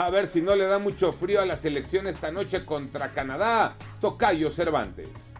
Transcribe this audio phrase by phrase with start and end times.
[0.00, 3.76] A ver si no le da mucho frío a la selección esta noche contra Canadá.
[4.00, 5.34] Tocayo Cervantes.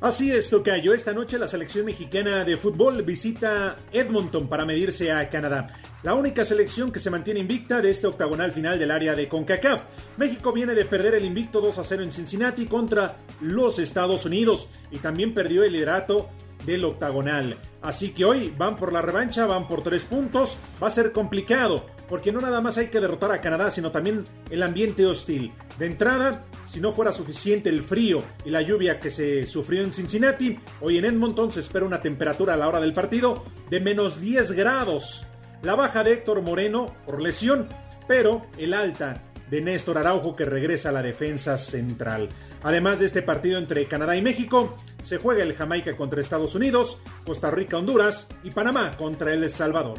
[0.00, 0.94] Así es, Tocayo.
[0.94, 5.74] Esta noche la selección mexicana de fútbol visita Edmonton para medirse a Canadá.
[6.04, 9.82] La única selección que se mantiene invicta de este octagonal final del área de CONCACAF.
[10.16, 14.68] México viene de perder el invicto 2 a 0 en Cincinnati contra los Estados Unidos
[14.92, 16.28] y también perdió el liderato
[16.64, 17.58] del octagonal.
[17.82, 20.58] Así que hoy van por la revancha, van por tres puntos.
[20.80, 24.24] Va a ser complicado porque no nada más hay que derrotar a Canadá, sino también
[24.50, 25.52] el ambiente hostil.
[25.78, 29.92] De entrada, si no fuera suficiente el frío y la lluvia que se sufrió en
[29.92, 34.20] Cincinnati, hoy en Edmonton se espera una temperatura a la hora del partido de menos
[34.20, 35.24] 10 grados.
[35.62, 37.68] La baja de Héctor Moreno por lesión,
[38.06, 42.28] pero el alta de Néstor Araujo que regresa a la defensa central.
[42.62, 46.98] Además de este partido entre Canadá y México, se juega el Jamaica contra Estados Unidos,
[47.24, 49.98] Costa Rica, Honduras y Panamá contra El Salvador.